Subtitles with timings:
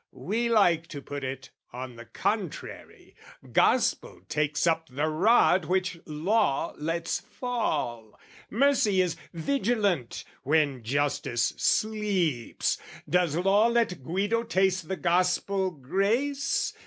[0.11, 3.15] "We like to put it, on the contrary,
[3.51, 8.19] "Gospel takes up the rod which Law lets fall;
[8.49, 16.73] "Mercy is vigilant when justice sleeps; "Does Law let Guido taste the Gospel grace?